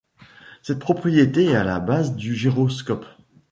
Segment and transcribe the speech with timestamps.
[0.63, 3.05] Cette propriété est à la base du gyroscope.